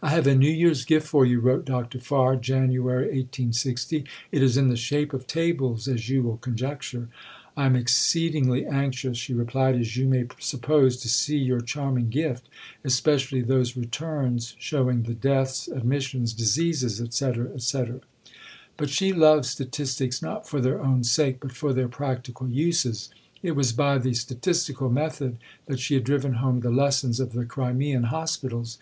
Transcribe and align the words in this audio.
"I 0.00 0.10
have 0.10 0.28
a 0.28 0.36
New 0.36 0.46
Year's 0.48 0.84
Gift 0.84 1.08
for 1.08 1.26
you," 1.26 1.40
wrote 1.40 1.64
Dr. 1.64 1.98
Farr 1.98 2.36
(Jan. 2.36 2.68
1860); 2.68 4.04
"it 4.30 4.42
is 4.44 4.56
in 4.56 4.68
the 4.68 4.76
shape 4.76 5.12
of 5.12 5.26
Tables, 5.26 5.88
as 5.88 6.08
you 6.08 6.22
will 6.22 6.36
conjecture." 6.36 7.08
"I 7.56 7.66
am 7.66 7.74
exceedingly 7.74 8.64
anxious," 8.64 9.18
she 9.18 9.34
replied, 9.34 9.74
"as 9.74 9.96
you 9.96 10.06
may 10.06 10.26
suppose, 10.38 10.98
to 10.98 11.08
see 11.08 11.36
your 11.38 11.60
charming 11.60 12.10
Gift, 12.10 12.48
especially 12.84 13.40
those 13.40 13.76
Returns 13.76 14.54
showing 14.60 15.02
the 15.02 15.14
deaths, 15.14 15.66
admissions, 15.66 16.32
diseases," 16.32 17.00
etc., 17.00 17.50
etc. 17.52 18.02
But 18.76 18.88
she 18.88 19.12
loved 19.12 19.46
statistics, 19.46 20.22
not 20.22 20.48
for 20.48 20.60
their 20.60 20.80
own 20.80 21.02
sake, 21.02 21.38
but 21.40 21.50
for 21.50 21.72
their 21.72 21.88
practical 21.88 22.48
uses. 22.48 23.08
It 23.42 23.56
was 23.56 23.72
by 23.72 23.98
the 23.98 24.14
statistical 24.14 24.90
method 24.90 25.38
that 25.66 25.80
she 25.80 25.94
had 25.94 26.04
driven 26.04 26.34
home 26.34 26.60
the 26.60 26.70
lessons 26.70 27.18
of 27.18 27.32
the 27.32 27.44
Crimean 27.44 28.04
hospitals. 28.04 28.78